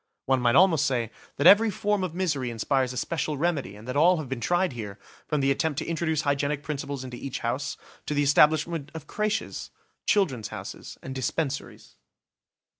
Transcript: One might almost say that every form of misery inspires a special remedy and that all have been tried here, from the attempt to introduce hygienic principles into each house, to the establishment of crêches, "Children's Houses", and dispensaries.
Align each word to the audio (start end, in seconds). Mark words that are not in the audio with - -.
One 0.25 0.41
might 0.41 0.55
almost 0.55 0.87
say 0.87 1.11
that 1.37 1.45
every 1.45 1.69
form 1.69 2.03
of 2.03 2.15
misery 2.15 2.49
inspires 2.49 2.91
a 2.91 2.97
special 2.97 3.37
remedy 3.37 3.75
and 3.75 3.87
that 3.87 3.95
all 3.95 4.17
have 4.17 4.27
been 4.27 4.41
tried 4.41 4.73
here, 4.73 4.97
from 5.27 5.41
the 5.41 5.51
attempt 5.51 5.77
to 5.77 5.85
introduce 5.85 6.21
hygienic 6.21 6.63
principles 6.63 7.03
into 7.03 7.17
each 7.17 7.41
house, 7.41 7.77
to 8.07 8.15
the 8.15 8.23
establishment 8.23 8.89
of 8.95 9.05
crêches, 9.05 9.69
"Children's 10.07 10.47
Houses", 10.47 10.97
and 11.03 11.13
dispensaries. 11.13 11.97